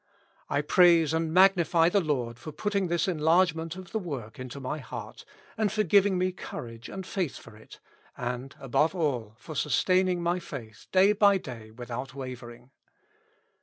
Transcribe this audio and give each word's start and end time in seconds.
I 0.49 0.61
praise 0.61 1.13
and 1.13 1.31
magnify 1.31 1.89
the 1.89 2.01
IvOrd 2.01 2.39
for 2.39 2.51
putting 2.51 2.87
this 2.87 3.07
enlargement 3.07 3.75
of 3.75 3.91
the 3.91 3.99
work 3.99 4.39
into 4.39 4.59
my 4.59 4.79
heart, 4.79 5.25
and 5.55 5.71
for 5.71 5.83
giving 5.83 6.17
me 6.17 6.31
courage 6.31 6.89
and 6.89 7.05
faith 7.05 7.37
for 7.37 7.55
it; 7.55 7.79
and 8.17 8.55
above 8.59 8.95
all, 8.95 9.35
for 9.37 9.53
sustaining 9.55 10.19
my 10.23 10.39
faith 10.39 10.87
day 10.91 11.13
by 11.13 11.37
day 11.37 11.69
without 11.69 12.15
wavering. 12.15 12.71